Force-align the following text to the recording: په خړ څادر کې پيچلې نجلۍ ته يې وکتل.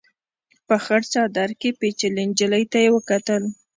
په 0.67 0.75
خړ 0.83 1.01
څادر 1.11 1.49
کې 1.59 1.69
پيچلې 1.79 2.23
نجلۍ 2.29 2.63
ته 2.71 2.77
يې 2.83 2.89
وکتل. 2.95 3.43